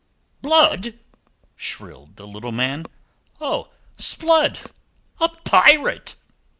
[0.41, 0.97] "Blood!"
[1.55, 2.87] shrilled the little man.
[3.39, 3.69] "O
[3.99, 4.57] 'Sblood!
[5.19, 6.15] A pirate!"